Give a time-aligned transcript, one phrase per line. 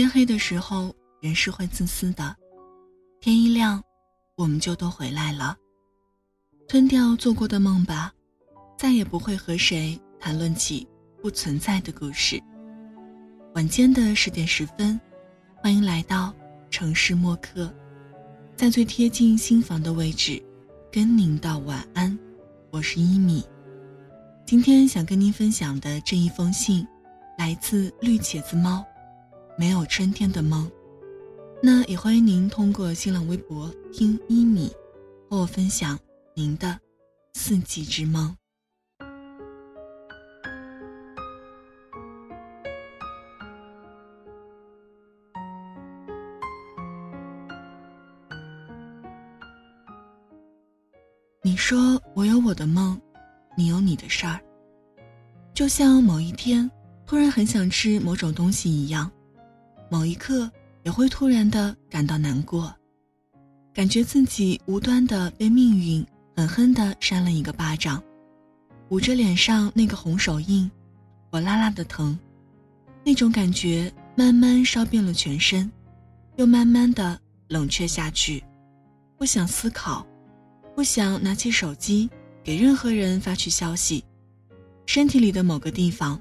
[0.00, 2.34] 天黑的时候，人是会自私的；
[3.20, 3.84] 天一亮，
[4.34, 5.54] 我们就都回来了。
[6.66, 8.10] 吞掉做过的梦吧，
[8.78, 10.88] 再也不会和谁谈论起
[11.20, 12.42] 不存在的故事。
[13.54, 14.98] 晚间的十点十分，
[15.56, 16.32] 欢迎来到
[16.70, 17.70] 城市默客，
[18.56, 20.42] 在最贴近心房的位置，
[20.90, 22.18] 跟您道晚安。
[22.70, 23.44] 我是一米，
[24.46, 26.88] 今天想跟您分享的这一封信，
[27.36, 28.82] 来自绿茄子猫。
[29.60, 30.66] 没有春天的梦，
[31.62, 34.72] 那也欢迎您通过新浪微博听一米，
[35.28, 35.98] 和我分享
[36.34, 36.80] 您的
[37.34, 38.34] 四季之梦。
[51.42, 52.98] 你说我有我的梦，
[53.58, 54.40] 你有你的事儿，
[55.52, 56.70] 就像某一天
[57.04, 59.12] 突然很想吃某种东西一样。
[59.90, 60.48] 某一刻，
[60.84, 62.72] 也会突然的感到难过，
[63.74, 68.00] 感觉自己无端的被命运狠狠的扇了一个巴掌，
[68.90, 70.70] 捂着脸上那个红手印，
[71.28, 72.16] 火辣辣的疼，
[73.04, 75.68] 那种感觉慢慢烧遍了全身，
[76.36, 78.42] 又慢慢的冷却下去，
[79.18, 80.06] 不想思考，
[80.76, 82.08] 不想拿起手机
[82.44, 84.04] 给任何人发去消息，
[84.86, 86.20] 身体里的某个地方，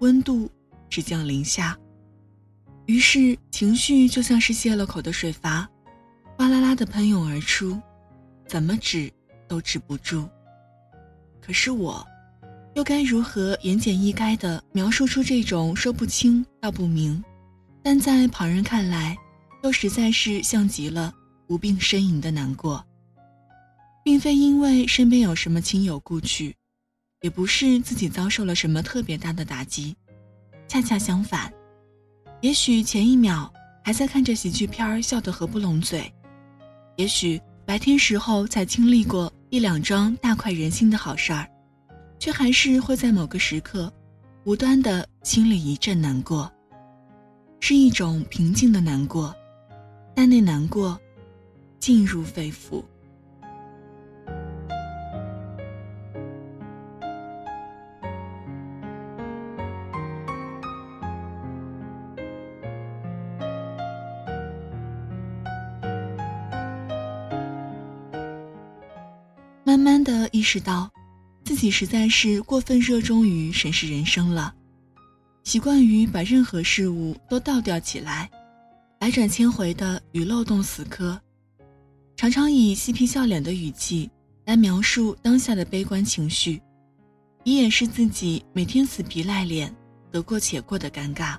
[0.00, 0.50] 温度
[0.90, 1.78] 只降零下。
[2.86, 5.68] 于是情绪就像是泄了口的水阀，
[6.38, 7.80] 哗啦啦的喷涌而出，
[8.46, 9.12] 怎么止
[9.48, 10.28] 都止不住。
[11.40, 12.06] 可是我，
[12.74, 17.22] 又该如何言简意赅的描述出这种说不清道不明，
[17.82, 19.16] 但在旁人看来，
[19.64, 21.12] 又实在是像极了
[21.48, 22.84] 无病呻吟的难过？
[24.04, 26.54] 并非因为身边有什么亲友故去，
[27.22, 29.96] 也不是自己遭受了什么特别大的打击，
[30.68, 31.52] 恰恰相反。
[32.46, 33.52] 也许前一秒
[33.82, 36.08] 还在看着喜剧片笑得合不拢嘴，
[36.94, 41.44] 也许白天时候才经历过一两桩大快人心的好事儿，
[42.20, 43.92] 却还是会在某个时刻，
[44.44, 46.48] 无端的心里一阵难过。
[47.58, 49.34] 是一种平静的难过，
[50.14, 50.96] 但那难过，
[51.80, 52.80] 进入肺腑。
[69.66, 70.88] 慢慢的意识到，
[71.42, 74.54] 自己实在是过分热衷于审视人生了，
[75.42, 78.30] 习惯于把任何事物都倒吊起来，
[79.00, 81.20] 百转千回的与漏洞死磕，
[82.14, 84.08] 常常以嬉皮笑脸的语气
[84.44, 86.62] 来描述当下的悲观情绪，
[87.42, 89.74] 以掩饰自己每天死皮赖脸、
[90.12, 91.36] 得过且过的尴尬。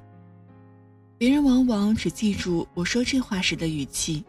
[1.18, 4.22] 别人往往只记住我说这话时的语气，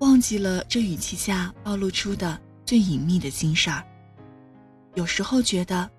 [0.00, 2.38] 忘记了这语气下暴露出的。
[2.64, 3.84] 最隐秘的心事儿，
[4.94, 5.90] 有时候觉得，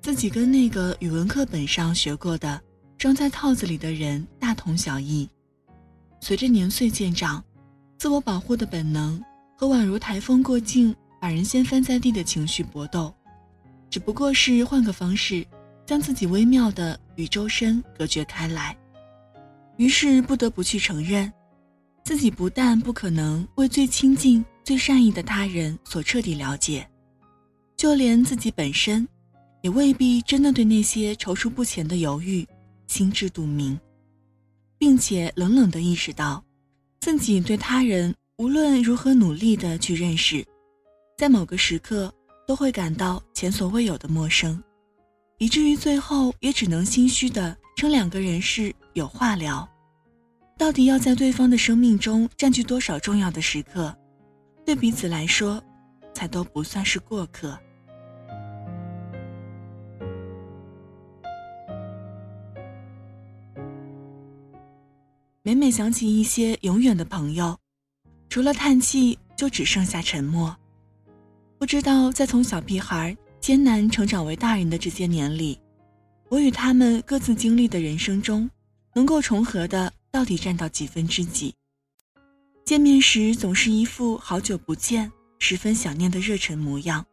[0.00, 2.60] 自己跟那个语文课本上学过的
[2.96, 5.28] 装在套子里的人大同小异。
[6.20, 7.42] 随着年岁渐长，
[7.98, 9.22] 自我保护的本能
[9.56, 13.12] 和宛如台风过境把人掀翻在地的情绪搏斗，
[13.90, 15.44] 只不过是换个方式，
[15.84, 18.76] 将自己微妙的与周身隔绝开来。
[19.76, 21.32] 于是不得不去承认，
[22.04, 24.44] 自己不但不可能为最亲近。
[24.64, 26.88] 最善意的他人所彻底了解，
[27.76, 29.06] 就连自己本身，
[29.60, 32.46] 也未必真的对那些踌躇不前的犹豫
[32.86, 33.78] 心知肚明，
[34.78, 36.44] 并且冷冷的意识到，
[37.00, 40.46] 自己对他人无论如何努力的去认识，
[41.18, 42.12] 在某个时刻
[42.46, 44.62] 都会感到前所未有的陌生，
[45.38, 49.68] 以至于最后也只能心虚的称两个人是有话聊。
[50.56, 53.96] 到底要在对方的生命中占据多少重要的时刻？
[54.64, 55.62] 对彼此来说，
[56.14, 57.58] 才都不算是过客。
[65.42, 67.58] 每每想起一些永远的朋友，
[68.28, 70.56] 除了叹气，就只剩下沉默。
[71.58, 75.60] 不知道在从小屁孩艰难成长为大人的这些年里，
[76.28, 78.48] 我与他们各自经历的人生中，
[78.94, 81.52] 能够重合的到底占到几分之几？
[82.64, 85.10] 见面时总是一副好久不见、
[85.40, 87.04] 十分想念的热忱模样，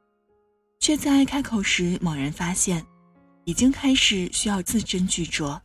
[0.80, 2.86] 却在开口时猛然发现，
[3.46, 5.60] 已经开始需要字斟句酌。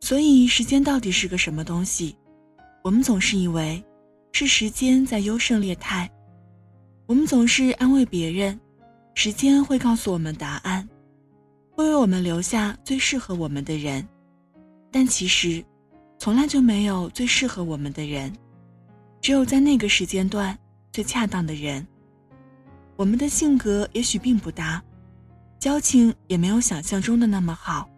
[0.00, 2.16] 所以，时间到底是个什么东西？
[2.82, 3.82] 我们总是以为
[4.32, 6.10] 是时间在优胜劣汰，
[7.06, 8.58] 我们总是安慰别人，
[9.14, 10.86] 时间会告诉我们答案，
[11.70, 14.06] 会为我们留下最适合我们的人。
[14.90, 15.64] 但其实，
[16.18, 18.32] 从来就没有最适合我们的人，
[19.20, 20.56] 只有在那个时间段
[20.92, 21.86] 最恰当的人。
[22.96, 24.82] 我们的性格也许并不搭，
[25.58, 27.88] 交情也没有想象中的那么好，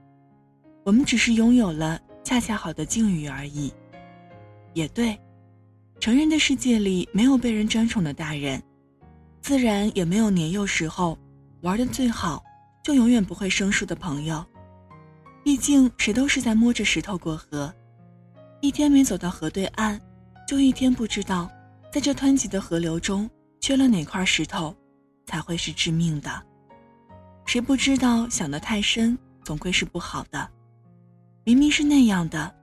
[0.84, 3.72] 我们只是拥有了恰恰好的境遇而已。
[4.74, 5.18] 也对，
[6.00, 8.62] 成人的世界里没有被人专宠的大人，
[9.40, 11.18] 自然也没有年幼时候
[11.62, 12.42] 玩的最好
[12.82, 14.44] 就永远不会生疏的朋友。
[15.44, 17.74] 毕竟谁都是在摸着石头过河。
[18.60, 20.00] 一天没走到河对岸，
[20.52, 21.50] 就一天不知道，
[21.90, 23.26] 在这湍急的河流中
[23.58, 24.76] 缺了哪块石头，
[25.24, 26.42] 才会是致命的。
[27.46, 30.46] 谁不知道想得太深，总归是不好的。
[31.44, 32.54] 明明是那样的，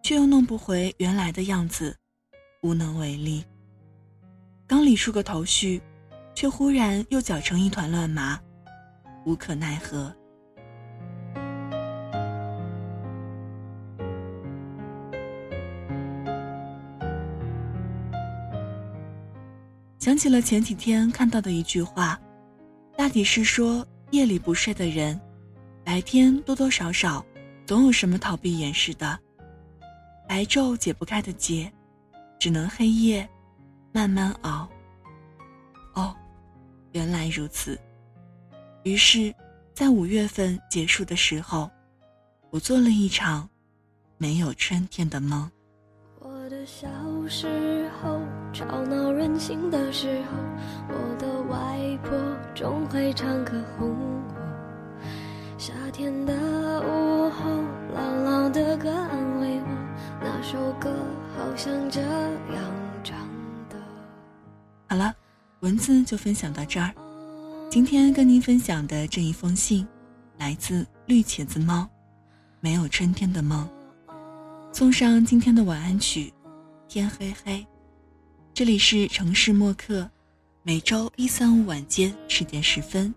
[0.00, 1.96] 却又弄不回原来的样子，
[2.62, 3.44] 无能为力。
[4.64, 5.82] 刚理出个头绪，
[6.36, 8.40] 却忽然又搅成一团乱麻，
[9.26, 10.14] 无可奈何。
[20.04, 22.20] 想起了前几天看到的一句话，
[22.94, 25.18] 大抵是说夜里不睡的人，
[25.82, 27.24] 白天多多少少
[27.64, 29.18] 总有什么逃避掩饰的，
[30.28, 31.72] 白昼解不开的结，
[32.38, 33.26] 只能黑夜
[33.92, 34.68] 慢慢熬。
[35.94, 36.14] 哦，
[36.92, 37.80] 原来如此。
[38.82, 39.34] 于是，
[39.72, 41.70] 在五月份结束的时候，
[42.50, 43.48] 我做了一场
[44.18, 45.50] 没有春天的梦。
[46.44, 46.86] 我的小
[47.26, 48.20] 时候。
[48.52, 50.36] 吵闹任性的时候，
[50.88, 52.16] 我的外婆
[52.54, 54.22] 总会唱歌哄我。
[55.56, 56.34] 夏天的
[56.82, 57.50] 午后，
[57.96, 59.66] 姥姥的歌安慰我，
[60.20, 60.94] 那首歌
[61.34, 62.62] 好像这样
[63.02, 63.18] 唱
[63.70, 63.76] 的。
[64.86, 65.14] 好了，
[65.60, 66.92] 文字就分享到这儿。
[67.70, 69.88] 今天跟您分享的这一封信，
[70.36, 71.88] 来自绿茄子猫，
[72.60, 73.66] 没有春天的梦。
[74.72, 76.33] 送上今天的晚安曲，
[76.88, 77.66] 天黑黑。
[78.52, 80.08] 这里是城市默客，
[80.62, 83.12] 每周一、三、五晚间十点十分，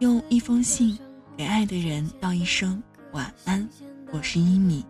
[0.00, 0.98] 用一封信
[1.36, 2.82] 给爱的人道一声
[3.12, 3.68] 晚安。
[4.10, 4.84] 我是一米，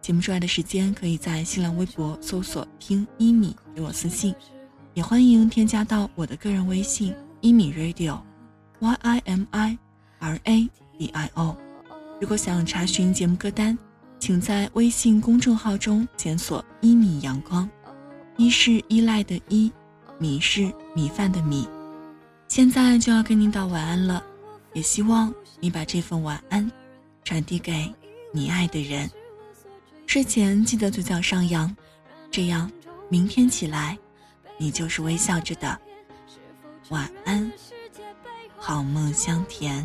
[0.00, 4.34] 节目出来的时间可以在新浪微博搜索“听一米”给我私信，
[4.94, 9.78] 也欢迎添加到我的个人微信“一米 radio”，y i m i
[10.18, 10.68] r a
[10.98, 11.56] d i o。
[12.20, 13.78] 如果想查询节目歌单，
[14.22, 17.68] 请在微信公众号中检索“一米阳光”。
[18.38, 19.68] 一是依赖的依，
[20.16, 21.68] 米是米饭的米。
[22.46, 24.22] 现在就要跟您道晚安了，
[24.74, 26.70] 也希望你把这份晚安
[27.24, 27.92] 传递给
[28.32, 29.10] 你爱的人。
[30.06, 31.74] 睡前记得嘴角上扬，
[32.30, 32.70] 这样
[33.08, 33.98] 明天起来
[34.56, 35.76] 你就是微笑着的。
[36.90, 37.50] 晚安，
[38.56, 39.84] 好梦香甜。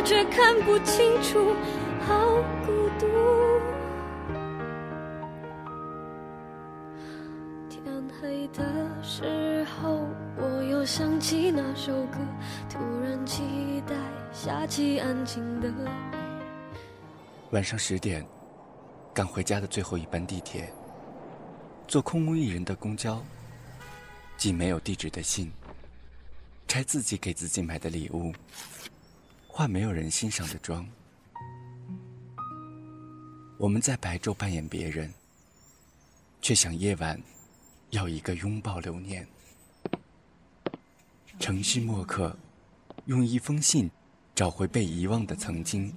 [0.00, 0.08] 不。
[0.08, 1.54] 却看不清楚，
[2.06, 3.06] 好孤独。
[7.68, 7.82] 天
[8.18, 8.64] 黑的
[9.02, 12.16] 时候，我又想起那首歌，
[12.70, 13.42] 突然期
[13.86, 13.94] 待
[14.32, 15.70] 下起安静的。
[17.50, 18.26] 晚上十点，
[19.12, 20.72] 赶回家的最后一班地铁，
[21.86, 23.22] 坐空无一人的公交，
[24.38, 25.52] 寄没有地址的信，
[26.66, 28.32] 拆自己给自己买的礼物。
[29.58, 30.86] 化没有人欣赏的妆，
[33.56, 35.12] 我们在白昼扮演别人，
[36.40, 37.20] 却想夜晚
[37.90, 39.26] 要一个拥抱留念。
[41.40, 42.38] 城市墨客，
[43.06, 43.90] 用一封信
[44.32, 45.92] 找回被遗忘的曾经。